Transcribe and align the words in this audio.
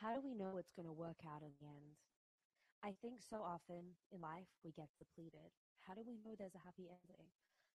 how 0.00 0.16
do 0.16 0.24
we 0.24 0.32
know 0.32 0.56
it's 0.56 0.72
going 0.72 0.88
to 0.88 0.96
work 0.96 1.20
out 1.28 1.44
in 1.44 1.52
the 1.60 1.68
end? 1.68 2.00
I 2.80 2.96
think 3.04 3.20
so 3.20 3.44
often 3.44 4.00
in 4.08 4.24
life 4.24 4.48
we 4.64 4.72
get 4.72 4.88
depleted. 4.96 5.52
How 5.84 5.92
do 5.92 6.00
we 6.00 6.16
know 6.24 6.32
there's 6.32 6.56
a 6.56 6.64
happy 6.64 6.88
ending? 6.88 7.28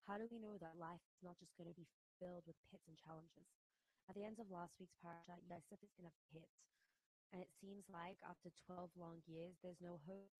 How 0.08 0.16
do 0.16 0.24
we 0.32 0.40
know 0.40 0.56
that 0.56 0.80
life 0.80 1.04
is 1.12 1.20
not 1.20 1.36
just 1.36 1.52
going 1.60 1.68
to 1.68 1.76
be 1.76 1.84
filled 2.16 2.48
with 2.48 2.56
pits 2.72 2.88
and 2.88 2.96
challenges? 2.96 3.44
At 4.08 4.16
the 4.16 4.24
end 4.24 4.40
of 4.40 4.48
last 4.48 4.80
week's 4.80 4.96
parasha, 5.04 5.36
Yosef 5.44 5.84
is 5.84 5.92
in 6.00 6.08
a 6.08 6.16
pit. 6.32 6.48
And 7.28 7.44
it 7.44 7.52
seems 7.60 7.92
like 7.92 8.16
after 8.24 8.48
12 8.72 8.96
long 8.96 9.20
years, 9.28 9.60
there's 9.60 9.84
no 9.84 10.00
hope. 10.08 10.32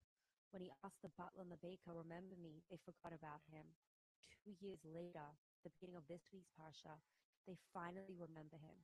When 0.49 0.65
he 0.65 0.73
asked 0.81 1.05
the 1.05 1.13
butler 1.13 1.45
and 1.45 1.53
the 1.53 1.61
baker, 1.61 1.93
remember 1.93 2.33
me, 2.33 2.65
they 2.73 2.81
forgot 2.81 3.13
about 3.13 3.45
him. 3.45 3.77
Two 4.41 4.57
years 4.57 4.81
later, 4.81 5.37
the 5.61 5.73
beginning 5.77 6.01
of 6.01 6.09
this 6.09 6.25
week's 6.33 6.53
parasha, 6.57 6.97
they 7.45 7.61
finally 7.69 8.17
remember 8.17 8.57
him. 8.57 8.81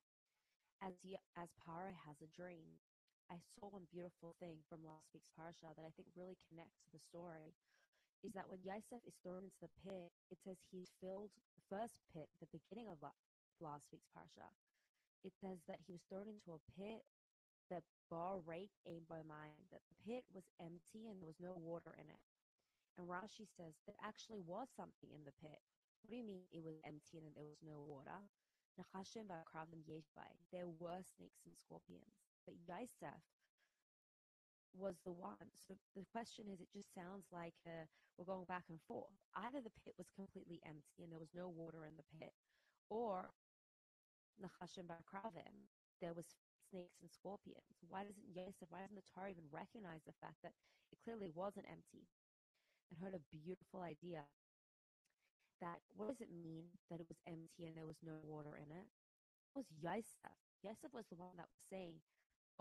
As, 0.82 0.98
as 1.38 1.50
Paro 1.62 1.94
has 2.06 2.18
a 2.22 2.30
dream, 2.34 2.82
I 3.32 3.40
saw 3.56 3.72
one 3.72 3.88
beautiful 3.88 4.36
thing 4.44 4.60
from 4.68 4.84
last 4.84 5.08
week's 5.16 5.32
parasha 5.40 5.72
that 5.80 5.88
I 5.88 5.96
think 5.96 6.12
really 6.20 6.36
connects 6.52 6.84
to 6.84 6.92
the 6.92 7.00
story 7.00 7.56
is 8.28 8.36
that 8.36 8.52
when 8.52 8.60
Yosef 8.60 9.00
is 9.08 9.16
thrown 9.24 9.48
into 9.48 9.64
the 9.64 9.72
pit, 9.88 10.12
it 10.28 10.38
says 10.44 10.60
he 10.68 10.84
filled 11.00 11.32
the 11.56 11.64
first 11.72 12.04
pit, 12.12 12.28
the 12.44 12.52
beginning 12.52 12.92
of 12.92 13.00
last 13.00 13.88
week's 13.88 14.12
parsha. 14.12 14.52
It 15.24 15.32
says 15.40 15.64
that 15.72 15.80
he 15.88 15.96
was 15.96 16.04
thrown 16.12 16.28
into 16.28 16.60
a 16.60 16.66
pit 16.76 17.08
that 17.72 17.88
bar 18.12 18.44
rake 18.44 18.76
aimed 18.84 19.08
by 19.08 19.24
mine, 19.24 19.56
that 19.72 19.80
the 19.88 19.96
pit 20.04 20.28
was 20.36 20.44
empty 20.60 21.08
and 21.08 21.24
there 21.24 21.32
was 21.32 21.40
no 21.40 21.56
water 21.56 21.96
in 21.96 22.12
it. 22.12 22.20
And 23.00 23.08
Rashi 23.08 23.48
says 23.56 23.80
there 23.88 23.96
actually 24.04 24.44
was 24.44 24.68
something 24.76 25.08
in 25.16 25.24
the 25.24 25.32
pit. 25.40 25.64
What 26.04 26.12
do 26.12 26.20
you 26.20 26.28
mean 26.28 26.44
it 26.52 26.68
was 26.68 26.84
empty 26.84 27.24
and 27.24 27.32
there 27.32 27.48
was 27.48 27.64
no 27.64 27.80
water? 27.80 28.28
There 30.52 30.68
were 30.68 31.00
snakes 31.16 31.48
and 31.48 31.56
scorpions. 31.56 32.31
But 32.46 32.58
Yosef 32.68 33.22
was 34.74 34.96
the 35.04 35.12
one. 35.12 35.52
So 35.68 35.76
the 35.96 36.08
question 36.12 36.48
is, 36.48 36.60
it 36.60 36.72
just 36.72 36.94
sounds 36.96 37.28
like 37.32 37.56
uh, 37.68 37.86
we're 38.18 38.30
going 38.30 38.48
back 38.48 38.66
and 38.70 38.80
forth. 38.88 39.16
Either 39.36 39.60
the 39.60 39.74
pit 39.84 39.96
was 39.98 40.08
completely 40.16 40.60
empty 40.64 41.04
and 41.04 41.12
there 41.12 41.22
was 41.22 41.36
no 41.36 41.52
water 41.52 41.84
in 41.86 41.96
the 42.00 42.08
pit, 42.18 42.34
or 42.90 43.32
Nachashim 44.40 44.88
Bakravim, 44.88 45.70
there 46.02 46.16
was 46.16 46.26
snakes 46.72 46.98
and 47.04 47.12
scorpions. 47.12 47.84
Why 47.86 48.08
doesn't 48.08 48.32
Yosef, 48.32 48.72
why 48.72 48.82
doesn't 48.82 48.96
the 48.98 49.12
Torah 49.12 49.30
even 49.30 49.46
recognize 49.52 50.02
the 50.08 50.18
fact 50.24 50.40
that 50.42 50.56
it 50.92 51.04
clearly 51.04 51.30
wasn't 51.30 51.70
empty? 51.70 52.08
And 52.90 53.00
heard 53.00 53.16
a 53.16 53.24
beautiful 53.32 53.84
idea 53.84 54.28
that 55.64 55.80
what 55.96 56.12
does 56.12 56.20
it 56.20 56.34
mean 56.34 56.68
that 56.90 57.00
it 57.00 57.08
was 57.08 57.22
empty 57.24 57.70
and 57.70 57.78
there 57.78 57.88
was 57.88 58.02
no 58.04 58.20
water 58.24 58.58
in 58.58 58.68
it? 58.68 58.88
It 59.52 59.56
was 59.56 59.72
Yosef. 59.80 60.36
Yosef 60.64 60.92
was 60.92 61.08
the 61.08 61.20
one 61.20 61.38
that 61.40 61.48
was 61.48 61.64
saying, 61.72 62.04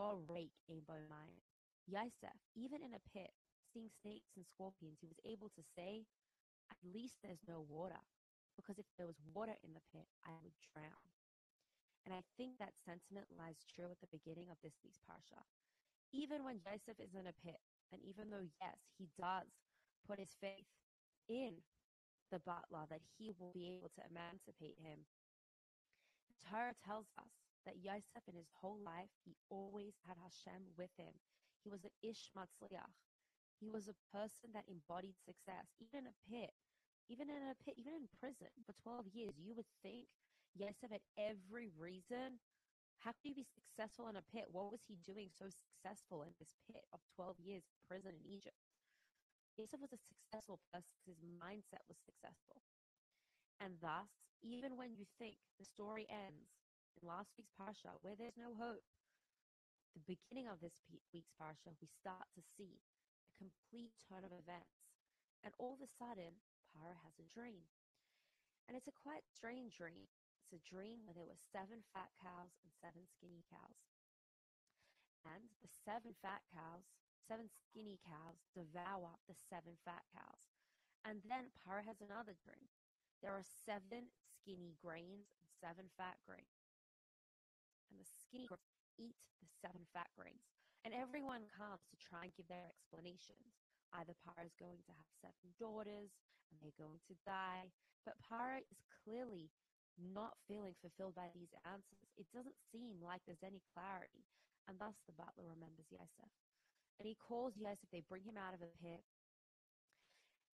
Oh, 0.01 0.25
rake 0.33 0.57
aim 0.73 0.81
by 0.89 0.97
mine. 1.13 1.45
Yosef, 1.85 2.33
even 2.57 2.81
in 2.81 2.97
a 2.97 3.09
pit, 3.13 3.37
seeing 3.69 3.93
snakes 4.01 4.33
and 4.33 4.49
scorpions, 4.49 4.97
he 4.97 5.13
was 5.13 5.21
able 5.29 5.53
to 5.53 5.61
say, 5.77 6.09
At 6.73 6.81
least 6.81 7.21
there's 7.21 7.45
no 7.45 7.69
water. 7.69 8.01
Because 8.57 8.81
if 8.81 8.89
there 8.97 9.05
was 9.05 9.21
water 9.37 9.53
in 9.61 9.77
the 9.77 9.85
pit, 9.93 10.09
I 10.25 10.33
would 10.41 10.57
drown. 10.73 11.05
And 12.09 12.17
I 12.17 12.25
think 12.41 12.57
that 12.57 12.81
sentiment 12.81 13.29
lies 13.37 13.61
true 13.69 13.93
at 13.93 14.01
the 14.01 14.09
beginning 14.09 14.49
of 14.49 14.57
this 14.65 14.81
week's 14.81 15.05
Parsha. 15.05 15.45
Even 16.17 16.49
when 16.49 16.65
Yosef 16.65 16.97
is 16.97 17.13
in 17.13 17.29
a 17.29 17.37
pit, 17.45 17.61
and 17.93 18.01
even 18.01 18.33
though, 18.33 18.49
yes, 18.57 18.81
he 18.97 19.13
does 19.21 19.53
put 20.09 20.17
his 20.17 20.33
faith 20.41 20.65
in 21.29 21.61
the 22.33 22.41
butler 22.41 22.89
that 22.89 23.05
he 23.21 23.37
will 23.37 23.53
be 23.53 23.69
able 23.77 23.93
to 24.01 24.07
emancipate 24.09 24.81
him, 24.81 25.05
the 26.33 26.41
Torah 26.49 26.77
tells 26.89 27.13
us 27.21 27.40
that 27.67 27.83
Yosef 27.83 28.25
in 28.29 28.37
his 28.37 28.51
whole 28.61 28.79
life, 28.81 29.13
he 29.25 29.37
always 29.51 29.95
had 30.07 30.17
Hashem 30.21 30.73
with 30.77 30.91
him. 30.97 31.13
He 31.63 31.71
was 31.71 31.85
an 31.85 31.95
ish 32.01 32.31
matzliach. 32.33 32.95
He 33.61 33.69
was 33.69 33.89
a 33.89 34.01
person 34.09 34.57
that 34.57 34.65
embodied 34.69 35.21
success, 35.21 35.69
even 35.81 36.09
in 36.09 36.13
a 36.13 36.21
pit, 36.25 36.57
even 37.13 37.29
in 37.29 37.45
a 37.45 37.59
pit, 37.61 37.77
even 37.77 37.93
in 37.93 38.09
prison 38.17 38.49
for 38.65 38.73
12 38.81 39.13
years. 39.13 39.37
You 39.37 39.53
would 39.53 39.69
think 39.85 40.09
Yosef 40.57 40.89
had 40.89 41.05
every 41.21 41.69
reason. 41.77 42.41
How 43.05 43.13
could 43.13 43.33
he 43.33 43.37
be 43.37 43.45
successful 43.45 44.09
in 44.09 44.17
a 44.17 44.25
pit? 44.33 44.49
What 44.49 44.73
was 44.73 44.85
he 44.89 44.97
doing 45.05 45.29
so 45.29 45.49
successful 45.49 46.25
in 46.25 46.33
this 46.41 46.57
pit 46.69 46.85
of 46.93 47.01
12 47.17 47.37
years 47.41 47.65
prison 47.89 48.17
in 48.17 48.25
Egypt? 48.25 48.57
Yosef 49.57 49.81
was 49.81 49.93
a 49.93 50.01
successful 50.01 50.61
person. 50.73 50.97
His 51.05 51.21
mindset 51.21 51.85
was 51.89 52.01
successful. 52.01 52.65
And 53.61 53.77
thus, 53.81 54.09
even 54.41 54.77
when 54.77 54.97
you 54.97 55.05
think 55.21 55.37
the 55.61 55.69
story 55.69 56.09
ends 56.09 56.60
in 57.01 57.09
last 57.09 57.33
week's 57.37 57.57
Parsha, 57.57 57.97
where 58.05 58.17
there's 58.17 58.37
no 58.37 58.53
hope, 58.57 58.85
the 59.97 60.07
beginning 60.07 60.47
of 60.47 60.63
this 60.63 60.77
week's 61.11 61.35
parsha, 61.35 61.75
we 61.83 61.91
start 61.91 62.31
to 62.39 62.43
see 62.55 62.79
a 62.79 63.35
complete 63.35 63.91
turn 64.07 64.23
of 64.23 64.31
events. 64.31 64.87
And 65.43 65.51
all 65.59 65.75
of 65.75 65.83
a 65.83 65.91
sudden, 65.99 66.39
Paro 66.71 66.95
has 67.03 67.17
a 67.19 67.27
dream. 67.27 67.67
And 68.69 68.79
it's 68.79 68.87
a 68.87 69.03
quite 69.03 69.27
strange 69.27 69.81
dream. 69.81 70.07
It's 70.47 70.55
a 70.55 70.69
dream 70.69 71.03
where 71.03 71.17
there 71.17 71.27
were 71.27 71.49
seven 71.51 71.83
fat 71.91 72.13
cows 72.23 72.55
and 72.63 72.71
seven 72.71 73.03
skinny 73.11 73.43
cows. 73.51 73.83
And 75.27 75.51
the 75.59 75.73
seven 75.83 76.15
fat 76.23 76.47
cows, 76.55 76.87
seven 77.27 77.51
skinny 77.51 77.99
cows, 78.07 78.39
devour 78.55 79.19
the 79.27 79.35
seven 79.35 79.75
fat 79.83 80.07
cows. 80.15 80.55
And 81.03 81.25
then 81.27 81.51
Paro 81.67 81.83
has 81.83 81.99
another 81.99 82.37
dream. 82.39 82.71
There 83.25 83.35
are 83.35 83.45
seven 83.67 84.13
skinny 84.39 84.79
grains 84.79 85.35
and 85.41 85.49
seven 85.59 85.91
fat 85.99 86.21
grains. 86.23 86.60
And 87.91 87.99
the 87.99 88.07
skinny 88.07 88.47
eat 88.99 89.19
the 89.43 89.51
seven 89.61 89.83
fat 89.91 90.09
grains. 90.15 90.47
And 90.87 90.97
everyone 90.97 91.51
comes 91.53 91.85
to 91.93 91.97
try 92.01 92.31
and 92.31 92.35
give 92.39 92.49
their 92.49 92.65
explanations. 92.65 93.59
Either 93.93 94.17
Paro 94.23 94.47
is 94.47 94.55
going 94.57 94.81
to 94.87 94.95
have 94.97 95.09
seven 95.21 95.51
daughters 95.59 96.15
and 96.49 96.57
they're 96.63 96.81
going 96.81 97.03
to 97.11 97.15
die. 97.27 97.69
But 98.07 98.17
Paro 98.23 98.63
is 98.65 98.81
clearly 99.03 99.51
not 99.99 100.39
feeling 100.49 100.73
fulfilled 100.81 101.19
by 101.19 101.29
these 101.37 101.53
answers. 101.69 102.09
It 102.17 102.31
doesn't 102.33 102.57
seem 102.73 103.03
like 103.03 103.21
there's 103.27 103.45
any 103.45 103.61
clarity. 103.75 104.25
And 104.71 104.79
thus 104.79 104.97
the 105.05 105.17
butler 105.19 105.51
remembers 105.51 105.91
Yosef. 105.91 106.33
And 106.97 107.05
he 107.05 107.17
calls 107.17 107.57
Yosef, 107.57 107.91
they 107.91 108.05
bring 108.07 108.25
him 108.25 108.41
out 108.41 108.55
of 108.55 108.63
a 108.65 108.73
pit. 108.81 109.05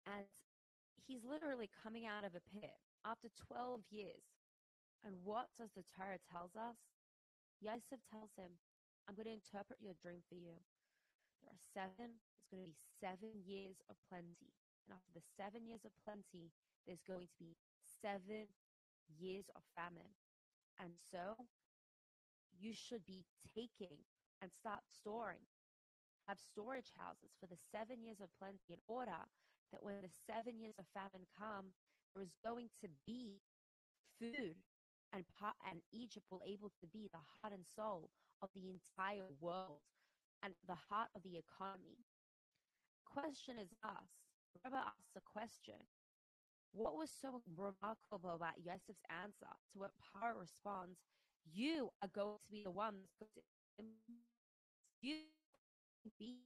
And 0.06 0.26
he's 1.06 1.22
literally 1.26 1.70
coming 1.82 2.06
out 2.06 2.26
of 2.26 2.34
a 2.34 2.42
pit 2.54 2.78
after 3.04 3.30
12 3.50 3.82
years. 3.90 4.26
And 5.04 5.14
what 5.22 5.50
does 5.58 5.70
the 5.74 5.86
Torah 5.94 6.22
tells 6.30 6.54
us? 6.58 6.78
Yosef 7.60 8.00
tells 8.12 8.32
him, 8.36 8.58
I'm 9.08 9.14
going 9.14 9.30
to 9.30 9.38
interpret 9.38 9.80
your 9.80 9.96
dream 9.98 10.20
for 10.28 10.34
you. 10.36 10.58
There 11.42 11.54
are 11.54 11.66
seven, 11.72 12.18
there's 12.18 12.50
going 12.50 12.66
to 12.66 12.74
be 12.74 12.82
seven 12.98 13.32
years 13.46 13.78
of 13.88 13.96
plenty. 14.10 14.52
And 14.86 14.94
after 14.94 15.14
the 15.14 15.24
seven 15.38 15.66
years 15.66 15.86
of 15.86 15.94
plenty, 16.02 16.50
there's 16.86 17.02
going 17.06 17.30
to 17.30 17.38
be 17.38 17.54
seven 17.82 18.50
years 19.18 19.46
of 19.54 19.62
famine. 19.74 20.14
And 20.78 20.94
so 21.10 21.38
you 22.58 22.74
should 22.74 23.06
be 23.06 23.24
taking 23.54 24.04
and 24.42 24.50
start 24.52 24.84
storing. 24.86 25.42
Have 26.28 26.42
storage 26.42 26.90
houses 26.98 27.34
for 27.38 27.46
the 27.46 27.58
seven 27.70 28.02
years 28.02 28.18
of 28.18 28.28
plenty 28.38 28.74
in 28.74 28.82
order 28.90 29.22
that 29.70 29.82
when 29.82 30.02
the 30.02 30.10
seven 30.26 30.58
years 30.58 30.74
of 30.78 30.86
famine 30.90 31.26
come, 31.38 31.70
there 32.14 32.22
is 32.22 32.34
going 32.42 32.68
to 32.82 32.88
be 33.06 33.38
food 34.18 34.58
and, 35.16 35.24
and 35.70 35.80
Egypt 35.92 36.26
will 36.30 36.44
able 36.46 36.70
to 36.80 36.86
be 36.92 37.08
the 37.12 37.24
heart 37.40 37.52
and 37.52 37.64
soul 37.64 38.10
of 38.42 38.50
the 38.54 38.68
entire 38.68 39.28
world 39.40 39.80
and 40.44 40.52
the 40.68 40.76
heart 40.88 41.08
of 41.16 41.22
the 41.24 41.40
economy. 41.40 42.04
Question 43.08 43.56
is 43.58 43.72
asked. 43.82 44.20
Rabbi 44.64 44.76
asks 44.76 45.16
a 45.16 45.24
question. 45.24 45.80
What 46.72 46.96
was 46.96 47.08
so 47.10 47.40
remarkable 47.56 48.36
about 48.36 48.60
Yosef's 48.60 49.00
answer 49.08 49.48
to 49.72 49.78
what 49.78 49.96
Paro 50.04 50.36
responds? 50.38 51.00
You 51.48 51.88
are 52.02 52.12
going 52.12 52.36
to 52.36 52.50
be 52.50 52.62
the 52.64 52.70
one 52.70 53.08
that's 53.18 53.32
going 53.78 53.88
to 53.88 54.12
you 55.00 55.16
be 56.18 56.36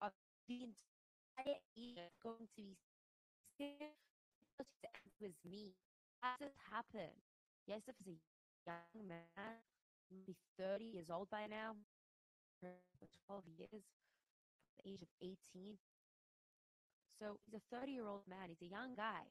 of 0.00 0.12
the 0.48 0.54
entire 0.64 1.60
Egypt 1.76 2.12
going 2.22 2.48
to 2.56 2.62
be 2.62 2.76
with 5.20 5.32
me 5.44 5.74
how 6.20 6.34
does 6.38 6.50
this 6.50 6.58
happen? 6.70 7.10
Yosef 7.66 7.94
is 8.02 8.08
a 8.08 8.18
young 8.66 9.06
man, 9.06 9.62
maybe 10.10 10.34
30 10.58 10.84
years 10.84 11.10
old 11.10 11.30
by 11.30 11.46
now, 11.46 11.76
for 12.60 12.74
12 13.26 13.44
years, 13.58 13.84
the 14.78 14.90
age 14.90 15.02
of 15.02 15.10
18. 15.22 15.78
So 17.18 17.38
he's 17.44 17.58
a 17.58 17.62
30 17.70 17.92
year 17.92 18.06
old 18.06 18.26
man. 18.26 18.50
He's 18.50 18.62
a 18.62 18.70
young 18.70 18.94
guy. 18.94 19.26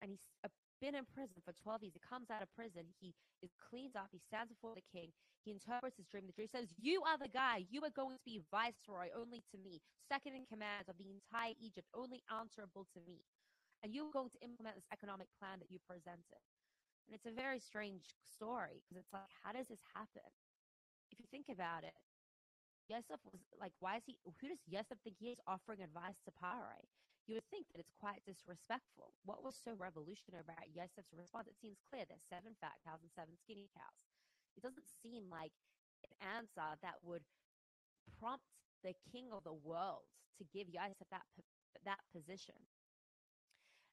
And 0.00 0.10
he's 0.10 0.24
uh, 0.42 0.48
been 0.80 0.94
in 0.94 1.04
prison 1.04 1.42
for 1.44 1.52
12 1.62 1.82
years. 1.84 1.94
He 1.94 2.02
comes 2.02 2.30
out 2.30 2.42
of 2.42 2.48
prison. 2.54 2.88
He 2.98 3.14
is 3.42 3.52
up. 3.94 4.08
He 4.12 4.20
stands 4.24 4.50
before 4.50 4.74
the 4.74 4.86
king. 4.88 5.12
He 5.44 5.52
interprets 5.52 5.96
his 5.96 6.06
dream. 6.08 6.24
The 6.26 6.36
dream 6.36 6.48
says, 6.52 6.72
You 6.80 7.02
are 7.04 7.16
the 7.18 7.28
guy. 7.28 7.64
You 7.68 7.84
are 7.84 7.92
going 7.92 8.16
to 8.16 8.26
be 8.28 8.40
viceroy 8.50 9.08
only 9.16 9.42
to 9.52 9.56
me, 9.58 9.80
second 10.08 10.36
in 10.36 10.44
command 10.44 10.88
of 10.88 10.96
the 10.96 11.08
entire 11.08 11.56
Egypt, 11.60 11.88
only 11.92 12.22
answerable 12.28 12.86
to 12.92 13.00
me 13.04 13.24
and 13.82 13.94
you're 13.94 14.12
going 14.12 14.30
to 14.30 14.40
implement 14.44 14.76
this 14.76 14.88
economic 14.92 15.28
plan 15.40 15.58
that 15.60 15.70
you 15.72 15.80
presented. 15.82 16.42
And 17.08 17.16
it's 17.16 17.26
a 17.26 17.34
very 17.34 17.58
strange 17.58 18.06
story 18.22 18.84
because 18.84 19.02
it's 19.02 19.12
like, 19.12 19.32
how 19.42 19.52
does 19.52 19.66
this 19.66 19.82
happen? 19.96 20.28
if 21.10 21.18
you 21.18 21.26
think 21.30 21.50
about 21.50 21.82
it, 21.82 21.94
Yosef 22.86 23.22
was 23.26 23.42
like, 23.58 23.74
why 23.78 23.98
is 23.98 24.06
he, 24.06 24.18
who 24.26 24.50
does 24.50 24.62
Yosef 24.66 24.98
think 25.02 25.18
he 25.18 25.30
is 25.30 25.38
offering 25.46 25.82
advice 25.82 26.18
to 26.26 26.34
Paro? 26.34 26.78
You 27.26 27.38
would 27.38 27.46
think 27.46 27.70
that 27.70 27.78
it's 27.78 27.94
quite 27.94 28.26
disrespectful. 28.26 29.14
What 29.22 29.46
was 29.46 29.54
so 29.54 29.78
revolutionary 29.78 30.42
about 30.42 30.66
Yosef's 30.74 31.14
response? 31.14 31.46
It 31.46 31.60
seems 31.60 31.78
clear 31.86 32.02
there's 32.02 32.26
seven 32.26 32.58
fat 32.58 32.82
cows 32.82 32.98
and 33.06 33.12
seven 33.14 33.38
skinny 33.38 33.70
cows. 33.70 34.02
It 34.58 34.66
doesn't 34.66 34.90
seem 34.90 35.30
like 35.30 35.54
an 36.02 36.14
answer 36.18 36.74
that 36.82 36.98
would 37.06 37.22
prompt 38.18 38.50
the 38.82 38.98
king 39.14 39.30
of 39.30 39.46
the 39.46 39.54
world 39.54 40.10
to 40.42 40.48
give 40.50 40.66
Yosef 40.66 41.06
that, 41.14 41.28
that 41.86 42.02
position. 42.10 42.58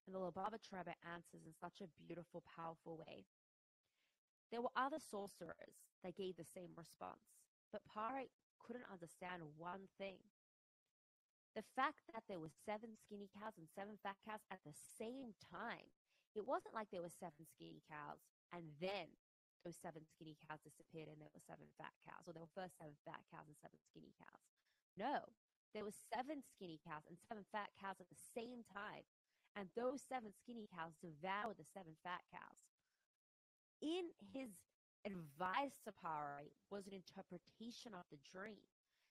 And 0.08 0.16
the 0.16 0.24
Lubavitcher 0.24 0.72
Rebbe 0.72 0.96
answers 1.04 1.44
in 1.44 1.52
such 1.52 1.84
a 1.84 1.92
beautiful, 2.08 2.42
powerful 2.48 2.96
way. 2.96 3.28
There 4.50 4.64
were 4.64 4.72
other 4.80 5.04
sorcerers 5.04 5.84
that 6.04 6.16
gave 6.16 6.40
the 6.40 6.48
same 6.48 6.72
response, 6.80 7.36
but 7.76 7.84
Paro 7.84 8.32
couldn't 8.64 8.88
understand 8.88 9.44
one 9.60 9.92
thing. 10.00 10.24
The 11.60 11.68
fact 11.76 12.08
that 12.16 12.24
there 12.32 12.40
were 12.40 12.54
seven 12.64 12.96
skinny 12.96 13.28
cows 13.36 13.60
and 13.60 13.68
seven 13.68 14.00
fat 14.00 14.16
cows 14.24 14.40
at 14.48 14.64
the 14.64 14.72
same 14.72 15.36
time, 15.52 15.92
it 16.32 16.48
wasn't 16.48 16.78
like 16.78 16.88
there 16.88 17.04
were 17.04 17.12
seven 17.12 17.44
skinny 17.44 17.84
cows 17.92 18.24
and 18.56 18.64
then 18.80 19.12
those 19.66 19.76
seven 19.76 20.08
skinny 20.08 20.40
cows 20.48 20.64
disappeared 20.64 21.12
and 21.12 21.20
there 21.20 21.34
were 21.34 21.44
seven 21.44 21.68
fat 21.76 21.92
cows, 22.08 22.24
or 22.24 22.32
there 22.32 22.46
were 22.46 22.56
first 22.56 22.80
seven 22.80 22.96
fat 23.04 23.20
cows 23.28 23.50
and 23.50 23.60
seven 23.60 23.76
skinny 23.84 24.16
cows. 24.16 24.46
No, 24.96 25.28
there 25.76 25.84
were 25.84 25.98
seven 26.14 26.40
skinny 26.40 26.80
cows 26.80 27.04
and 27.10 27.20
seven 27.20 27.44
fat 27.52 27.76
cows 27.76 28.00
at 28.00 28.08
the 28.08 28.22
same 28.32 28.64
time 28.64 29.04
and 29.58 29.68
those 29.74 30.06
seven 30.06 30.30
skinny 30.38 30.70
cows 30.70 30.94
devoured 31.02 31.58
the 31.58 31.66
seven 31.74 31.98
fat 32.06 32.22
cows. 32.30 32.62
In 33.82 34.14
his 34.34 34.54
advice 35.06 35.82
to 35.86 35.92
Paro 35.98 36.46
was 36.70 36.86
an 36.86 36.94
interpretation 36.94 37.98
of 37.98 38.06
the 38.14 38.22
dream. 38.22 38.62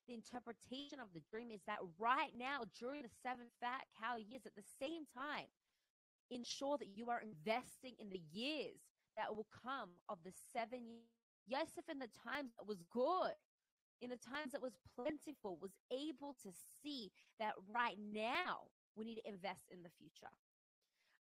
The 0.07 0.15
interpretation 0.15 1.03
of 1.03 1.11
the 1.11 1.23
dream 1.27 1.51
is 1.51 1.67
that 1.67 1.83
right 1.99 2.31
now, 2.39 2.63
during 2.79 3.03
the 3.03 3.11
seven 3.23 3.51
fat 3.59 3.91
cow 3.99 4.17
years, 4.23 4.47
at 4.47 4.55
the 4.55 4.71
same 4.79 5.03
time, 5.11 5.51
ensure 6.31 6.79
that 6.79 6.95
you 6.95 7.11
are 7.11 7.23
investing 7.23 7.99
in 7.99 8.11
the 8.11 8.23
years 8.31 8.79
that 9.19 9.35
will 9.35 9.51
come 9.51 9.91
of 10.09 10.19
the 10.25 10.33
seven 10.53 10.87
years. 10.87 11.11
Yosef, 11.47 11.91
in 11.91 11.99
the 11.99 12.11
times 12.23 12.55
that 12.59 12.67
was 12.67 12.83
good, 12.91 13.35
in 14.03 14.11
the 14.11 14.19
times 14.19 14.53
that 14.53 14.63
was 14.63 14.79
plentiful, 14.95 15.59
was 15.61 15.75
able 15.91 16.37
to 16.43 16.51
see 16.83 17.11
that 17.39 17.55
right 17.73 17.99
now 18.13 18.71
we 18.97 19.05
need 19.05 19.21
to 19.21 19.29
invest 19.29 19.69
in 19.71 19.83
the 19.85 19.93
future. 20.01 20.33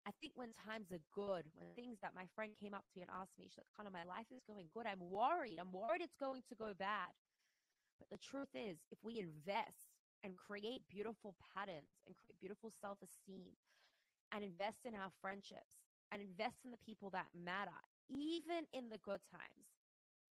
I 0.06 0.14
think 0.22 0.32
when 0.38 0.54
times 0.54 0.94
are 0.94 1.02
good, 1.10 1.50
when 1.58 1.74
things 1.74 1.98
that 2.00 2.14
my 2.14 2.30
friend 2.34 2.54
came 2.54 2.74
up 2.74 2.86
to 2.86 2.94
me 2.94 3.02
and 3.02 3.10
asked 3.10 3.34
me, 3.38 3.50
she's 3.50 3.58
like, 3.58 3.74
Connor, 3.74 3.90
my 3.90 4.06
life 4.06 4.30
is 4.30 4.46
going 4.46 4.70
good. 4.72 4.86
I'm 4.86 5.02
worried. 5.02 5.58
I'm 5.58 5.74
worried 5.74 6.00
it's 6.00 6.14
going 6.14 6.46
to 6.48 6.54
go 6.54 6.72
bad. 6.78 7.10
But 7.98 8.08
the 8.10 8.22
truth 8.22 8.54
is, 8.54 8.78
if 8.90 8.98
we 9.02 9.18
invest 9.18 9.90
and 10.22 10.38
create 10.38 10.86
beautiful 10.88 11.34
patterns 11.54 11.98
and 12.06 12.14
create 12.14 12.38
beautiful 12.38 12.70
self 12.70 12.98
esteem 13.02 13.58
and 14.30 14.44
invest 14.44 14.86
in 14.86 14.94
our 14.94 15.10
friendships 15.20 15.74
and 16.12 16.22
invest 16.22 16.62
in 16.64 16.70
the 16.70 16.82
people 16.86 17.10
that 17.10 17.26
matter, 17.34 17.82
even 18.08 18.70
in 18.72 18.88
the 18.94 19.02
good 19.02 19.20
times, 19.26 19.66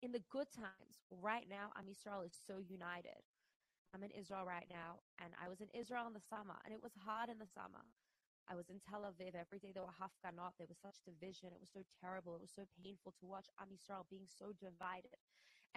in 0.03 0.13
the 0.13 0.23
good 0.31 0.51
times, 0.55 1.03
right 1.11 1.47
now, 1.51 1.73
Am 1.75 1.89
is 1.91 1.99
so 1.99 2.63
united. 2.63 3.27
I'm 3.95 4.03
in 4.03 4.11
Israel 4.11 4.43
right 4.43 4.67
now, 4.67 4.99
and 5.23 5.31
I 5.39 5.47
was 5.47 5.63
in 5.63 5.71
Israel 5.71 6.11
in 6.11 6.19
the 6.19 6.27
summer, 6.27 6.59
and 6.67 6.75
it 6.75 6.83
was 6.83 6.99
hard 7.07 7.31
in 7.31 7.39
the 7.39 7.47
summer. 7.47 7.87
I 8.51 8.59
was 8.59 8.67
in 8.67 8.83
Tel 8.83 9.07
Aviv 9.07 9.39
every 9.39 9.63
day. 9.63 9.71
There 9.71 9.87
were 9.87 9.95
hafganot. 9.95 10.59
There 10.59 10.67
was 10.67 10.83
such 10.83 10.99
division. 11.07 11.55
It 11.55 11.63
was 11.63 11.71
so 11.71 11.87
terrible. 12.03 12.35
It 12.35 12.43
was 12.43 12.53
so 12.53 12.67
painful 12.83 13.15
to 13.23 13.25
watch 13.25 13.47
Am 13.57 13.71
Yisrael 13.71 14.05
being 14.11 14.27
so 14.27 14.51
divided. 14.59 15.15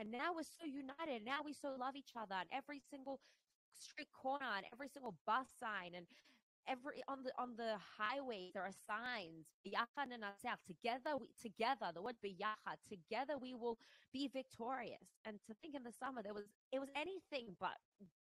And 0.01 0.09
now 0.09 0.33
we're 0.33 0.49
so 0.49 0.65
united. 0.65 1.23
Now 1.23 1.45
we 1.45 1.53
so 1.53 1.77
love 1.77 1.95
each 1.95 2.17
other. 2.17 2.35
And 2.35 2.49
every 2.51 2.81
single 2.81 3.21
street 3.71 4.09
corner 4.11 4.49
and 4.57 4.65
every 4.73 4.89
single 4.89 5.15
bus 5.25 5.47
sign 5.53 5.93
and 5.93 6.09
every 6.67 7.03
on 7.07 7.23
the 7.23 7.31
on 7.39 7.55
the 7.57 7.75
highways 7.97 8.51
there 8.53 8.63
are 8.63 8.75
signs 8.87 9.47
together 10.67 11.17
we 11.19 11.27
together 11.41 11.87
the 11.93 12.01
word 12.01 12.15
biyachad 12.23 12.77
together 12.89 13.37
we 13.39 13.53
will 13.53 13.77
be 14.13 14.29
victorious. 14.33 15.21
And 15.25 15.39
to 15.47 15.53
think 15.61 15.75
in 15.75 15.83
the 15.83 15.91
summer 15.91 16.23
there 16.23 16.33
was 16.33 16.45
it 16.71 16.79
was 16.79 16.89
anything 16.95 17.55
but 17.59 17.77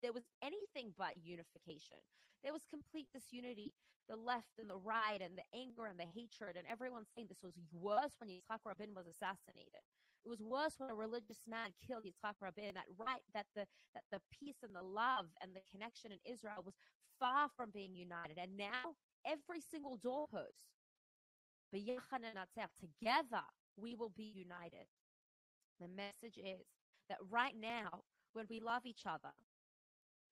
there 0.01 0.13
was 0.13 0.25
anything 0.42 0.94
but 0.98 1.13
unification. 1.24 1.98
There 2.44 2.54
was 2.54 2.66
complete 2.69 3.07
disunity. 3.13 3.74
The 4.10 4.18
left 4.18 4.60
and 4.60 4.69
the 4.69 4.75
right 4.81 5.22
and 5.22 5.38
the 5.38 5.48
anger 5.56 5.86
and 5.88 5.95
the 5.95 6.10
hatred 6.10 6.57
and 6.57 6.68
everyone 6.68 7.06
saying 7.16 7.28
this 7.30 7.45
was 7.45 7.56
worse 7.72 8.12
when 8.19 8.30
Yitzhak 8.30 8.60
Rabin 8.66 8.92
was 8.92 9.07
assassinated. 9.07 9.80
It 10.25 10.30
was 10.30 10.44
worse 10.44 10.75
when 10.78 10.89
a 10.92 10.98
religious 10.98 11.48
man 11.48 11.72
killed 11.80 12.04
Yitzhak 12.04 12.36
Rabin. 12.42 12.75
That 12.75 12.92
right, 13.00 13.24
that 13.33 13.48
the 13.56 13.66
that 13.95 14.04
the 14.12 14.19
peace 14.33 14.60
and 14.62 14.75
the 14.75 14.83
love 14.83 15.31
and 15.39 15.56
the 15.56 15.63
connection 15.72 16.12
in 16.12 16.19
Israel 16.28 16.62
was 16.66 16.75
far 17.21 17.47
from 17.56 17.69
being 17.69 17.95
united. 17.95 18.38
And 18.41 18.57
now 18.57 18.97
every 19.25 19.62
single 19.62 19.97
doorpost, 20.01 20.57
together 21.71 23.45
we 23.77 23.95
will 23.95 24.12
be 24.18 24.33
united. 24.35 24.89
The 25.79 25.88
message 25.88 26.38
is 26.38 26.65
that 27.09 27.19
right 27.29 27.56
now, 27.59 28.03
when 28.33 28.45
we 28.50 28.59
love 28.59 28.85
each 28.85 29.06
other, 29.06 29.33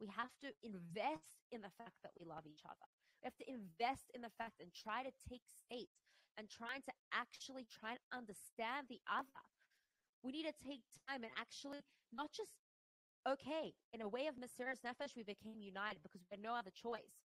we 0.02 0.08
have 0.16 0.32
to 0.42 0.50
invest 0.64 1.46
in 1.52 1.62
the 1.62 1.72
fact 1.78 1.96
that 2.04 2.12
we 2.20 2.26
love 2.26 2.48
each 2.48 2.64
other. 2.66 2.88
We 3.22 3.28
have 3.28 3.38
to 3.38 3.50
invest 3.52 4.10
in 4.16 4.22
the 4.22 4.32
fact 4.38 4.60
and 4.60 4.72
try 4.74 5.04
to 5.04 5.12
take 5.28 5.44
state 5.46 5.92
and 6.38 6.48
trying 6.50 6.82
to 6.88 6.94
actually 7.12 7.68
try 7.68 8.00
and 8.00 8.06
understand 8.16 8.88
the 8.88 9.04
other. 9.12 9.44
We 10.24 10.32
need 10.32 10.48
to 10.48 10.56
take 10.64 10.82
time 11.08 11.28
and 11.28 11.34
actually 11.36 11.84
not 12.16 12.32
just 12.32 12.52
okay, 13.28 13.74
in 13.94 14.02
a 14.02 14.08
way 14.08 14.28
of 14.28 14.36
Mesiras 14.36 14.82
Nefesh, 14.86 15.16
we 15.16 15.24
became 15.24 15.60
united 15.60 16.02
because 16.04 16.22
we 16.22 16.32
had 16.32 16.42
no 16.42 16.56
other 16.56 16.72
choice. 16.72 17.18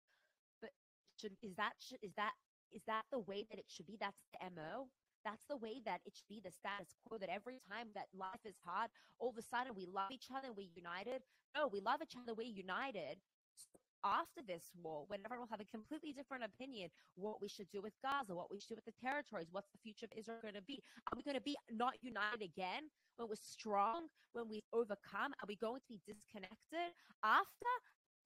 But 0.62 0.72
should, 1.20 1.34
is 1.42 1.56
that 1.56 1.74
is 2.02 2.14
that 2.16 2.34
is 2.72 2.82
that 2.88 3.04
the 3.12 3.20
way 3.20 3.46
that 3.50 3.60
it 3.60 3.66
should 3.68 3.86
be? 3.86 3.98
That's 4.00 4.22
the 4.34 4.50
mo. 4.56 4.88
That's 5.24 5.46
the 5.50 5.58
way 5.58 5.82
that 5.86 6.02
it 6.06 6.14
should 6.16 6.28
be. 6.28 6.42
The 6.44 6.52
status 6.52 6.96
quo 7.06 7.18
that 7.18 7.30
every 7.30 7.62
time 7.72 7.88
that 7.96 8.08
life 8.14 8.44
is 8.46 8.56
hard, 8.66 8.90
all 9.20 9.30
of 9.30 9.38
a 9.38 9.42
sudden 9.42 9.74
we 9.76 9.88
love 9.88 10.12
each 10.12 10.28
other, 10.36 10.52
we're 10.52 10.68
united. 10.76 11.24
No, 11.56 11.68
we 11.68 11.80
love 11.80 12.02
each 12.04 12.16
other, 12.20 12.34
we're 12.34 12.48
united. 12.48 13.20
After 14.04 14.44
this 14.46 14.72
war, 14.84 15.06
when 15.08 15.20
everyone 15.24 15.48
will 15.48 15.56
have 15.56 15.64
a 15.64 15.72
completely 15.72 16.12
different 16.12 16.44
opinion, 16.44 16.90
what 17.16 17.42
we 17.42 17.48
should 17.48 17.72
do 17.72 17.82
with 17.82 17.94
Gaza, 18.04 18.36
what 18.36 18.52
we 18.52 18.60
should 18.60 18.76
do 18.76 18.80
with 18.84 18.90
the 18.92 19.00
territories, 19.00 19.48
what's 19.52 19.72
the 19.72 19.80
future 19.80 20.06
of 20.06 20.12
Israel 20.12 20.44
going 20.44 20.60
to 20.60 20.68
be? 20.68 20.84
Are 21.08 21.16
we 21.16 21.24
going 21.24 21.40
to 21.40 21.44
be 21.44 21.56
not 21.72 21.96
united 22.02 22.44
again? 22.44 22.92
When 23.16 23.30
we're 23.30 23.40
strong, 23.40 24.12
when 24.34 24.50
we 24.50 24.60
overcome, 24.74 25.32
are 25.40 25.48
we 25.48 25.56
going 25.56 25.80
to 25.80 25.88
be 25.88 26.02
disconnected 26.04 26.92
after? 27.24 27.72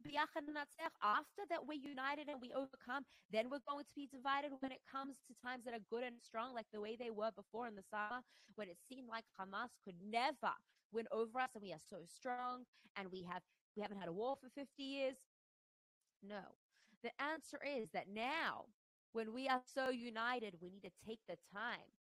After 0.08 1.42
that 1.50 1.66
we're 1.68 1.82
united 1.82 2.30
and 2.30 2.40
we 2.40 2.54
overcome, 2.54 3.04
then 3.34 3.50
we're 3.50 3.66
going 3.68 3.84
to 3.84 3.96
be 3.98 4.08
divided 4.08 4.54
when 4.62 4.72
it 4.72 4.80
comes 4.90 5.18
to 5.28 5.34
times 5.44 5.66
that 5.66 5.74
are 5.74 5.84
good 5.90 6.04
and 6.04 6.16
strong, 6.22 6.54
like 6.54 6.70
the 6.72 6.80
way 6.80 6.96
they 6.96 7.10
were 7.12 7.32
before 7.36 7.68
in 7.68 7.76
the 7.76 7.84
summer, 7.90 8.22
when 8.56 8.70
it 8.70 8.78
seemed 8.88 9.10
like 9.10 9.26
Hamas 9.36 9.74
could 9.84 9.98
never 10.00 10.54
win 10.94 11.06
over 11.12 11.40
us 11.40 11.50
and 11.54 11.62
we 11.62 11.74
are 11.74 11.82
so 11.90 11.98
strong 12.08 12.64
and 12.96 13.12
we 13.12 13.24
have 13.24 13.42
we 13.76 13.82
haven't 13.82 14.00
had 14.00 14.08
a 14.08 14.14
war 14.14 14.36
for 14.42 14.50
50 14.56 14.82
years 14.82 15.18
no. 16.24 16.56
The 17.04 17.12
answer 17.22 17.60
is 17.66 17.90
that 17.94 18.08
now, 18.14 18.66
when 19.14 19.34
we 19.34 19.48
are 19.48 19.62
so 19.64 19.90
united, 19.90 20.56
we 20.62 20.70
need 20.70 20.84
to 20.84 20.92
take 21.06 21.20
the 21.28 21.38
time 21.54 21.94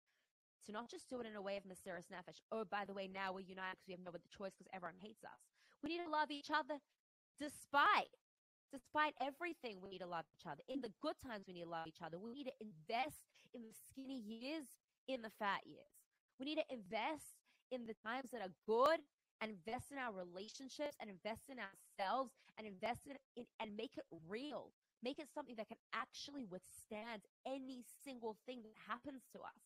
to 0.65 0.71
not 0.71 0.89
just 0.89 1.09
do 1.09 1.19
it 1.21 1.27
in 1.27 1.35
a 1.35 1.41
way 1.41 1.57
of 1.57 1.63
Mesiras 1.63 2.07
Nefesh. 2.11 2.41
Oh, 2.51 2.65
by 2.65 2.85
the 2.85 2.93
way, 2.93 3.07
now 3.07 3.33
we're 3.33 3.41
united 3.41 3.77
because 3.77 3.87
we 3.87 3.93
have 3.93 4.03
no 4.03 4.09
other 4.09 4.19
choice 4.35 4.53
because 4.57 4.69
everyone 4.73 4.97
hates 4.99 5.23
us. 5.23 5.39
We 5.83 5.89
need 5.89 6.03
to 6.03 6.09
love 6.09 6.31
each 6.31 6.51
other 6.51 6.79
despite 7.39 8.09
despite 8.71 9.13
everything, 9.21 9.79
we 9.81 9.89
need 9.89 9.99
to 9.99 10.07
love 10.07 10.25
each 10.35 10.45
other. 10.45 10.61
In 10.67 10.81
the 10.81 10.91
good 11.01 11.15
times, 11.25 11.45
we 11.47 11.53
need 11.53 11.63
to 11.63 11.69
love 11.69 11.87
each 11.87 12.01
other. 12.03 12.19
We 12.19 12.33
need 12.33 12.45
to 12.51 12.57
invest 12.59 13.23
in 13.53 13.63
the 13.63 13.73
skinny 13.73 14.19
years, 14.19 14.65
in 15.07 15.21
the 15.21 15.31
fat 15.39 15.61
years. 15.65 15.95
We 16.39 16.45
need 16.45 16.59
to 16.59 16.67
invest 16.69 17.39
in 17.71 17.85
the 17.85 17.95
times 18.05 18.31
that 18.31 18.41
are 18.41 18.53
good 18.67 18.99
and 19.41 19.51
invest 19.51 19.91
in 19.91 19.97
our 19.97 20.13
relationships 20.13 20.95
and 20.99 21.09
invest 21.09 21.43
in 21.49 21.57
ourselves 21.59 22.33
and 22.57 22.67
invest 22.67 23.01
in, 23.07 23.15
in 23.35 23.45
and 23.59 23.75
make 23.77 23.97
it 23.97 24.05
real. 24.27 24.71
Make 25.03 25.19
it 25.19 25.29
something 25.33 25.55
that 25.57 25.67
can 25.67 25.77
actually 25.93 26.45
withstand 26.45 27.21
any 27.45 27.83
single 28.03 28.35
thing 28.45 28.61
that 28.63 28.75
happens 28.87 29.23
to 29.33 29.39
us. 29.39 29.61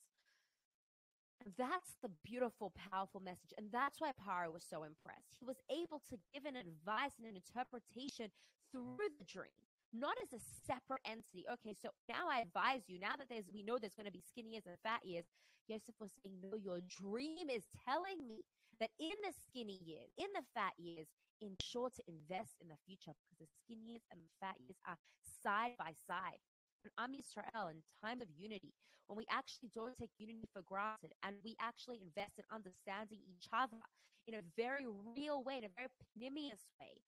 That's 1.57 1.95
the 2.03 2.11
beautiful, 2.23 2.71
powerful 2.91 3.21
message. 3.21 3.53
And 3.57 3.71
that's 3.71 3.99
why 3.99 4.11
Paro 4.13 4.53
was 4.53 4.63
so 4.63 4.83
impressed. 4.83 5.33
He 5.39 5.45
was 5.45 5.57
able 5.71 6.01
to 6.09 6.17
give 6.33 6.45
an 6.45 6.55
advice 6.55 7.17
and 7.17 7.27
an 7.27 7.35
interpretation 7.35 8.29
through 8.71 9.09
the 9.17 9.25
dream, 9.25 9.55
not 9.93 10.17
as 10.21 10.33
a 10.33 10.43
separate 10.67 11.01
entity. 11.05 11.45
Okay, 11.51 11.73
so 11.73 11.89
now 12.07 12.29
I 12.29 12.41
advise 12.41 12.83
you, 12.87 12.99
now 12.99 13.15
that 13.17 13.27
there's 13.29 13.49
we 13.53 13.63
know 13.63 13.77
there's 13.79 13.97
going 13.97 14.05
to 14.05 14.13
be 14.13 14.21
skinny 14.21 14.51
years 14.51 14.67
and 14.67 14.77
fat 14.83 15.01
years, 15.03 15.25
Yosef 15.67 15.95
was 15.99 16.11
saying, 16.21 16.37
No, 16.43 16.57
your 16.57 16.81
dream 16.85 17.49
is 17.49 17.63
telling 17.85 18.21
me 18.27 18.43
that 18.79 18.91
in 18.99 19.15
the 19.23 19.33
skinny 19.47 19.79
years, 19.85 20.09
in 20.17 20.27
the 20.35 20.45
fat 20.53 20.73
years, 20.77 21.07
ensure 21.47 21.89
to 21.89 22.03
invest 22.07 22.57
in 22.61 22.67
the 22.69 22.79
future 22.85 23.13
because 23.17 23.39
the 23.39 23.49
skinny 23.49 23.95
years 23.95 24.05
and 24.11 24.21
the 24.21 24.31
fat 24.39 24.57
years 24.59 24.77
are 24.87 24.97
side 25.23 25.73
by 25.77 25.93
side. 25.93 26.41
when 26.83 26.93
Am 26.97 27.13
Yisrael 27.13 27.71
in 27.71 27.81
times 28.03 28.21
of 28.21 28.29
unity, 28.37 28.73
when 29.07 29.17
we 29.17 29.25
actually 29.29 29.69
don't 29.73 29.97
take 29.97 30.11
unity 30.17 30.47
for 30.53 30.61
granted 30.61 31.13
and 31.23 31.35
we 31.43 31.55
actually 31.59 31.99
invest 32.01 32.37
in 32.37 32.45
understanding 32.53 33.19
each 33.27 33.47
other 33.51 33.81
in 34.27 34.35
a 34.35 34.45
very 34.55 34.85
real 35.17 35.43
way, 35.43 35.57
in 35.57 35.65
a 35.65 35.75
very 35.75 35.89
pneumious 36.15 36.67
way, 36.79 37.01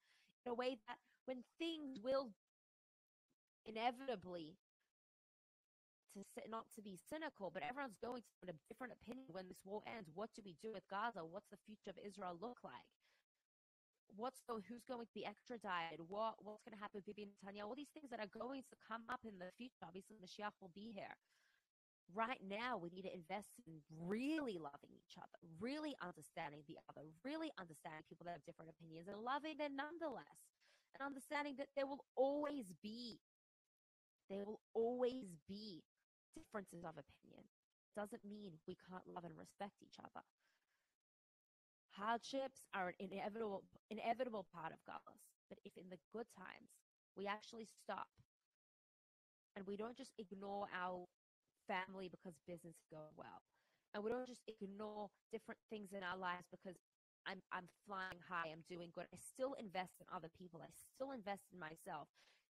in 0.46 0.52
a 0.52 0.56
way 0.56 0.78
that 0.88 0.98
when 1.25 1.44
things 1.60 2.00
will 2.04 2.32
inevitably 3.66 4.58
to 6.16 6.24
not 6.50 6.66
to 6.75 6.82
be 6.82 6.98
cynical, 6.98 7.50
but 7.54 7.63
everyone's 7.63 7.98
going 8.04 8.22
to 8.22 8.30
have 8.46 8.56
a 8.56 8.60
different 8.70 8.94
opinion 8.94 9.25
when 9.32 9.48
this 9.48 9.62
war 9.66 9.82
ends. 9.88 10.10
What 10.13 10.30
do 10.36 10.42
we 10.46 10.56
do 10.62 10.74
with 10.74 10.86
Gaza? 10.90 11.25
What's 11.25 11.50
the 11.50 11.58
future 11.66 11.90
of 11.90 11.98
Israel 12.06 12.38
look 12.40 12.60
like? 12.63 12.86
What's 14.15 14.41
the, 14.46 14.62
who's 14.70 14.86
going 14.86 15.01
to 15.01 15.13
be 15.17 15.25
extradited? 15.25 15.98
What 16.05 16.38
what's 16.38 16.62
going 16.62 16.77
to 16.77 16.82
happen 16.82 17.01
Bibi 17.01 17.34
Netanyahu? 17.34 17.65
All 17.65 17.75
these 17.75 17.89
things 17.93 18.13
that 18.13 18.22
are 18.22 18.29
going 18.29 18.62
to 18.70 18.75
come 18.86 19.01
up 19.10 19.25
in 19.25 19.41
the 19.41 19.50
future. 19.58 19.82
Obviously, 19.89 20.13
the 20.13 20.22
Mashiach 20.22 20.53
will 20.62 20.70
be 20.74 20.93
here. 20.93 21.17
Right 22.13 22.38
now, 22.46 22.77
we 22.77 22.93
need 22.93 23.10
to 23.10 23.13
invest 23.15 23.58
in 23.65 23.82
really 23.89 24.62
loving 24.62 24.93
each 24.93 25.17
other, 25.17 25.39
really 25.58 25.96
understanding 25.98 26.62
the 26.70 26.77
other, 26.91 27.10
really 27.25 27.50
understanding 27.58 28.05
people 28.05 28.29
that 28.29 28.38
have 28.38 28.46
different 28.46 28.70
opinions, 28.70 29.10
and 29.10 29.17
loving 29.17 29.58
them 29.58 29.74
nonetheless, 29.74 30.38
and 30.93 31.01
understanding 31.01 31.55
that 31.58 31.74
there 31.74 31.88
will 31.88 32.05
always 32.13 32.70
be, 32.84 33.17
there 34.29 34.46
will 34.46 34.62
always 34.75 35.34
be 35.48 35.82
differences 36.38 36.86
of 36.86 36.93
opinion. 37.00 37.50
Doesn't 37.96 38.22
mean 38.25 38.62
we 38.67 38.77
can't 38.77 39.08
love 39.10 39.24
and 39.25 39.34
respect 39.38 39.82
each 39.82 39.98
other. 39.98 40.22
Hardships 41.93 42.65
are 42.73 42.89
an 42.89 42.95
inevitable, 43.00 43.63
inevitable 43.89 44.45
part 44.53 44.73
of 44.73 44.79
Galus. 44.85 45.21
But 45.50 45.59
if 45.65 45.73
in 45.77 45.89
the 45.89 46.00
good 46.13 46.27
times 46.38 46.71
we 47.15 47.27
actually 47.27 47.67
stop 47.83 48.07
and 49.55 49.65
we 49.67 49.77
don't 49.77 49.97
just 49.97 50.13
ignore 50.17 50.67
our 50.73 51.05
family 51.67 52.09
because 52.09 52.33
business 52.47 52.75
is 52.75 52.88
going 52.91 53.13
well, 53.17 53.41
and 53.93 54.03
we 54.03 54.09
don't 54.12 54.27
just 54.27 54.43
ignore 54.47 55.09
different 55.31 55.59
things 55.69 55.93
in 55.93 56.03
our 56.03 56.17
lives 56.17 56.47
because 56.51 56.77
I'm 57.25 57.41
I'm 57.51 57.69
flying 57.88 58.19
high, 58.27 58.50
I'm 58.51 58.65
doing 58.69 58.91
good. 58.93 59.05
I 59.13 59.17
still 59.17 59.53
invest 59.59 59.93
in 60.01 60.07
other 60.13 60.29
people. 60.38 60.62
I 60.63 60.71
still 60.73 61.12
invest 61.12 61.45
in 61.53 61.59
myself, 61.59 62.07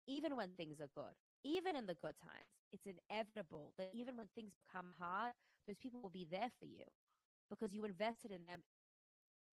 even 0.09 0.37
when 0.37 0.51
things 0.57 0.81
are 0.81 0.91
good, 0.97 1.15
even 1.45 1.77
in 1.77 1.87
the 1.87 1.99
good 2.01 2.17
times. 2.23 2.51
It's 2.73 2.87
inevitable 2.89 3.73
that 3.79 3.91
even 3.95 4.17
when 4.17 4.29
things 4.35 4.53
become 4.67 4.93
hard, 4.99 5.33
those 5.69 5.79
people 5.79 6.01
will 6.03 6.11
be 6.15 6.27
there 6.31 6.51
for 6.59 6.67
you 6.67 6.85
because 7.51 7.73
you 7.75 7.85
invested 7.85 8.31
in 8.33 8.45
them 8.47 8.63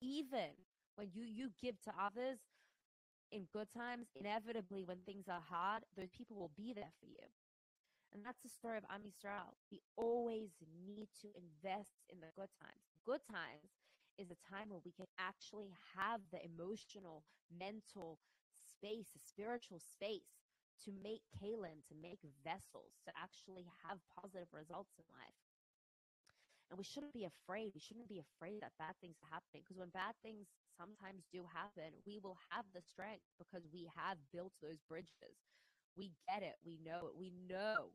even 0.01 0.53
when 0.95 1.09
you 1.13 1.23
you 1.25 1.49
give 1.61 1.81
to 1.81 1.93
others 1.99 2.39
in 3.31 3.47
good 3.51 3.67
times, 3.73 4.07
inevitably 4.15 4.83
when 4.83 4.99
things 5.05 5.27
are 5.27 5.41
hard, 5.41 5.83
those 5.97 6.11
people 6.11 6.37
will 6.37 6.51
be 6.55 6.73
there 6.73 6.93
for 6.99 7.07
you. 7.07 7.25
And 8.13 8.23
that's 8.23 8.41
the 8.43 8.49
story 8.49 8.77
of 8.77 8.85
Am 8.89 9.01
Yisrael. 9.01 9.57
We 9.71 9.81
always 9.97 10.51
need 10.85 11.09
to 11.21 11.29
invest 11.33 12.05
in 12.09 12.19
the 12.21 12.29
good 12.37 12.53
times. 12.61 12.85
Good 13.05 13.25
times 13.25 13.73
is 14.17 14.29
a 14.29 14.37
time 14.45 14.69
where 14.69 14.85
we 14.85 14.93
can 14.93 15.09
actually 15.17 15.73
have 15.97 16.21
the 16.31 16.37
emotional, 16.45 17.25
mental 17.49 18.19
space, 18.61 19.09
a 19.17 19.19
spiritual 19.19 19.79
space 19.79 20.45
to 20.85 20.91
make 20.93 21.21
kalim, 21.41 21.81
to 21.89 21.95
make 21.97 22.21
vessels, 22.45 23.01
to 23.05 23.11
actually 23.17 23.65
have 23.87 23.97
positive 24.13 24.53
results 24.53 24.93
in 24.97 25.05
life. 25.09 25.52
And 26.73 26.81
we 26.81 26.89
shouldn't 26.89 27.13
be 27.13 27.29
afraid. 27.29 27.69
We 27.77 27.85
shouldn't 27.85 28.09
be 28.09 28.17
afraid 28.17 28.65
that 28.65 28.73
bad 28.81 28.97
things 28.97 29.21
are 29.21 29.29
happening 29.29 29.61
because 29.61 29.77
when 29.77 29.93
bad 29.93 30.17
things 30.25 30.49
sometimes 30.73 31.21
do 31.29 31.45
happen, 31.45 31.93
we 32.01 32.17
will 32.17 32.41
have 32.49 32.65
the 32.73 32.81
strength 32.81 33.21
because 33.37 33.61
we 33.69 33.85
have 33.93 34.17
built 34.33 34.57
those 34.57 34.81
bridges. 34.89 35.37
We 35.93 36.17
get 36.25 36.41
it. 36.41 36.57
We 36.65 36.81
know 36.81 37.13
it. 37.13 37.13
We 37.13 37.29
know. 37.29 37.93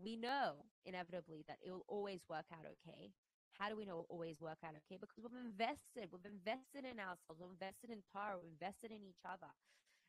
We 0.00 0.16
know 0.16 0.64
inevitably 0.88 1.44
that 1.44 1.60
it 1.60 1.68
will 1.68 1.84
always 1.92 2.24
work 2.24 2.48
out 2.48 2.64
okay. 2.64 3.12
How 3.60 3.68
do 3.68 3.76
we 3.76 3.84
know 3.84 4.00
it 4.00 4.08
will 4.08 4.16
always 4.16 4.40
work 4.40 4.64
out 4.64 4.80
okay? 4.80 4.96
Because 4.96 5.20
we've 5.20 5.36
invested. 5.36 6.08
We've 6.08 6.24
invested 6.24 6.88
in 6.88 6.96
ourselves. 6.96 7.36
We've 7.36 7.52
invested 7.52 7.92
in 7.92 8.00
Torah. 8.08 8.40
We've 8.40 8.56
invested 8.56 8.96
in 8.96 9.04
each 9.04 9.20
other. 9.28 9.52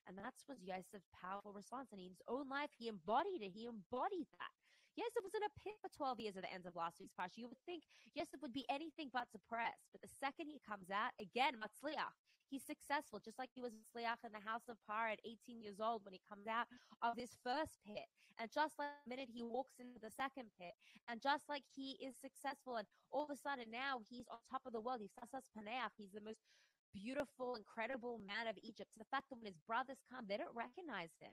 And 0.07 0.15
that's 0.15 0.47
was 0.47 0.63
Yosef's 0.63 1.11
powerful 1.11 1.51
response. 1.51 1.91
And 1.91 1.99
in 1.99 2.15
his 2.15 2.23
own 2.31 2.47
life, 2.47 2.71
he 2.71 2.87
embodied 2.87 3.43
it. 3.43 3.51
He 3.51 3.67
embodied 3.67 4.31
that. 4.39 4.60
Yosef 4.99 5.23
was 5.23 5.35
in 5.35 5.43
a 5.47 5.53
pit 5.63 5.79
for 5.79 5.87
12 5.95 6.19
years 6.19 6.35
at 6.35 6.43
the 6.43 6.51
end 6.51 6.67
of 6.67 6.75
last 6.75 6.99
week's 6.99 7.15
parsha. 7.15 7.39
You 7.39 7.47
would 7.47 7.63
think 7.65 7.87
Yosef 8.13 8.41
would 8.41 8.53
be 8.53 8.67
anything 8.67 9.07
but 9.11 9.31
suppressed. 9.31 9.87
But 9.91 10.03
the 10.03 10.11
second 10.19 10.51
he 10.51 10.59
comes 10.59 10.91
out, 10.91 11.15
again, 11.15 11.55
Matzliach, 11.55 12.11
he's 12.51 12.67
successful, 12.67 13.23
just 13.23 13.39
like 13.39 13.55
he 13.55 13.63
was 13.63 13.71
Matzliach 13.71 14.27
in 14.27 14.35
the 14.35 14.43
house 14.43 14.67
of 14.67 14.75
Par 14.83 15.07
at 15.07 15.23
18 15.23 15.63
years 15.63 15.79
old 15.79 16.03
when 16.03 16.11
he 16.11 16.19
comes 16.27 16.43
out 16.43 16.67
of 16.99 17.15
this 17.15 17.39
first 17.39 17.79
pit. 17.87 18.03
And 18.35 18.51
just 18.51 18.75
like 18.75 18.91
the 19.07 19.15
minute 19.15 19.31
he 19.31 19.47
walks 19.47 19.79
into 19.79 19.99
the 20.03 20.11
second 20.11 20.51
pit, 20.59 20.75
and 21.07 21.23
just 21.23 21.47
like 21.47 21.63
he 21.71 21.95
is 22.03 22.19
successful, 22.19 22.75
and 22.75 22.87
all 23.15 23.23
of 23.23 23.31
a 23.31 23.39
sudden 23.39 23.71
now 23.71 24.03
he's 24.11 24.27
on 24.27 24.43
top 24.51 24.67
of 24.67 24.75
the 24.75 24.83
world. 24.83 24.99
He's 24.99 25.15
Tzafnas 25.15 25.47
Paneach. 25.55 25.95
He's 25.95 26.11
the 26.11 26.25
most 26.25 26.43
beautiful, 26.91 27.55
incredible 27.55 28.19
man 28.27 28.51
of 28.51 28.59
Egypt. 28.59 28.91
The 28.99 29.07
fact 29.07 29.31
that 29.31 29.39
when 29.39 29.47
his 29.47 29.59
brothers 29.63 30.03
come, 30.11 30.27
they 30.27 30.35
don't 30.35 30.51
recognize 30.51 31.15
him. 31.23 31.31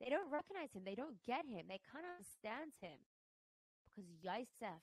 They 0.00 0.10
don't 0.10 0.30
recognize 0.30 0.74
him. 0.74 0.82
They 0.84 0.98
don't 0.98 1.22
get 1.22 1.46
him. 1.46 1.70
They 1.70 1.80
can't 1.86 2.06
understand 2.06 2.74
him. 2.82 2.98
Because 3.86 4.10
Yosef, 4.20 4.82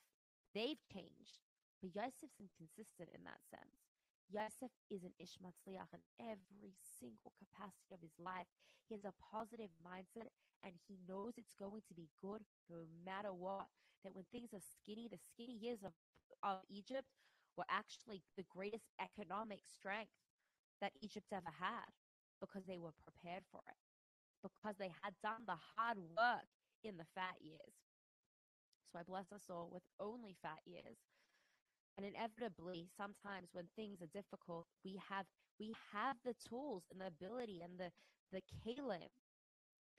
they've 0.56 0.82
changed. 0.88 1.44
But 1.84 1.96
Yosef's 1.96 2.40
inconsistent 2.40 3.12
in 3.12 3.26
that 3.28 3.44
sense. 3.52 3.92
Yosef 4.32 4.72
is 4.88 5.04
an 5.04 5.12
Ishmatzliach 5.20 5.92
in 5.92 6.04
every 6.22 6.72
single 6.80 7.36
capacity 7.36 7.92
of 7.92 8.00
his 8.00 8.16
life. 8.16 8.48
He 8.88 8.96
has 8.96 9.04
a 9.04 9.18
positive 9.20 9.70
mindset 9.84 10.32
and 10.64 10.72
he 10.88 10.96
knows 11.04 11.36
it's 11.36 11.58
going 11.60 11.84
to 11.90 11.94
be 11.94 12.08
good 12.22 12.48
no 12.70 12.88
matter 13.04 13.34
what. 13.34 13.68
That 14.04 14.16
when 14.16 14.26
things 14.32 14.54
are 14.54 14.64
skinny, 14.64 15.10
the 15.12 15.20
skinny 15.20 15.60
years 15.60 15.84
of, 15.84 15.92
of 16.44 16.64
Egypt 16.72 17.12
were 17.58 17.68
actually 17.68 18.24
the 18.38 18.48
greatest 18.48 18.88
economic 18.98 19.60
strength 19.68 20.16
that 20.80 20.96
Egypt 21.02 21.28
ever 21.36 21.52
had 21.60 21.92
because 22.40 22.64
they 22.66 22.80
were 22.80 22.96
prepared 23.04 23.44
for 23.52 23.62
it 23.68 23.91
because 24.42 24.76
they 24.78 24.92
had 25.04 25.14
done 25.22 25.46
the 25.46 25.58
hard 25.78 25.98
work 25.98 26.50
in 26.84 26.98
the 26.98 27.06
fat 27.16 27.38
years. 27.42 27.76
So 28.92 29.00
I 29.00 29.04
bless 29.04 29.32
us 29.32 29.48
all 29.50 29.70
with 29.72 29.84
only 30.00 30.36
fat 30.42 30.60
years. 30.66 30.98
And 31.98 32.06
inevitably, 32.06 32.90
sometimes 32.96 33.50
when 33.54 33.68
things 33.76 34.02
are 34.02 34.12
difficult, 34.14 34.68
we 34.84 35.00
have 35.10 35.26
we 35.60 35.76
have 35.94 36.18
the 36.26 36.34
tools 36.34 36.84
and 36.92 37.00
the 37.02 37.08
ability 37.08 37.62
and 37.62 37.78
the 37.78 37.92
the 38.32 38.42
kalim, 38.64 39.12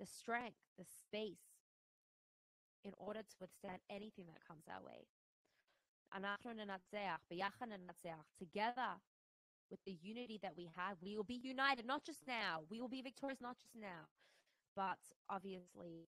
the 0.00 0.06
strength, 0.06 0.56
the 0.78 0.84
space 0.84 1.52
in 2.84 2.92
order 2.98 3.20
to 3.20 3.36
withstand 3.40 3.78
anything 3.90 4.26
that 4.26 4.42
comes 4.46 4.64
our 4.68 4.82
way. 4.82 5.06
Together 8.38 8.92
with 9.70 9.80
the 9.86 9.96
unity 10.02 10.38
that 10.42 10.52
we 10.56 10.68
have, 10.76 10.96
we 11.02 11.16
will 11.16 11.24
be 11.24 11.40
united, 11.42 11.86
not 11.86 12.04
just 12.04 12.26
now. 12.26 12.60
We 12.70 12.80
will 12.80 12.88
be 12.88 13.02
victorious, 13.02 13.40
not 13.40 13.56
just 13.58 13.74
now, 13.76 14.08
but 14.74 14.98
obviously, 15.28 16.08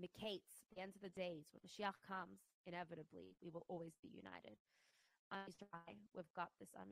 Miketz, 0.00 0.66
the 0.74 0.80
end 0.80 0.94
of 0.96 1.02
the 1.02 1.08
days, 1.10 1.50
when 1.52 1.60
the 1.62 1.68
Shiach 1.68 2.00
comes, 2.06 2.40
inevitably, 2.66 3.36
we 3.42 3.50
will 3.50 3.64
always 3.68 3.96
be 4.02 4.08
united. 4.08 4.58
We've 6.14 6.32
got 6.34 6.50
this 6.60 6.70
Am. 6.78 6.88